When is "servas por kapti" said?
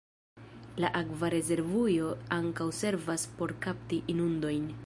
2.81-4.05